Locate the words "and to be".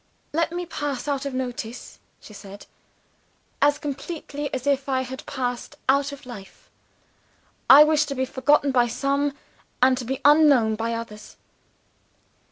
9.79-10.19